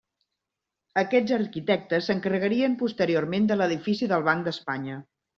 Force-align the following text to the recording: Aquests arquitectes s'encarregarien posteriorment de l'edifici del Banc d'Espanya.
Aquests 1.01 1.33
arquitectes 1.35 2.07
s'encarregarien 2.11 2.77
posteriorment 2.79 3.45
de 3.51 3.57
l'edifici 3.61 4.09
del 4.15 4.25
Banc 4.29 4.49
d'Espanya. 4.49 4.97